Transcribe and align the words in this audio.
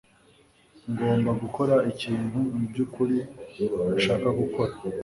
Ngomba 0.91 1.31
gukora 1.41 1.75
ikintu 1.91 2.37
mubyukuri 2.55 3.17
ntashaka 3.85 4.29
gukora. 4.39 4.73